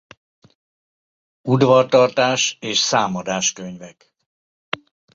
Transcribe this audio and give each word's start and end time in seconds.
Udvartartás 1.41 2.57
és 2.59 2.77
számadás-könyvek. 2.79 4.13